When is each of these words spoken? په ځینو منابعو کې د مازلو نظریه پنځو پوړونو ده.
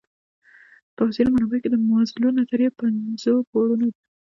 په 0.95 1.03
ځینو 1.15 1.29
منابعو 1.33 1.61
کې 1.63 1.69
د 1.71 1.75
مازلو 1.89 2.35
نظریه 2.39 2.69
پنځو 2.79 3.33
پوړونو 3.49 3.87
ده. 3.93 3.99